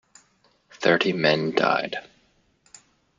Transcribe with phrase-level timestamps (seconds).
[0.71, 1.95] Thirty men died.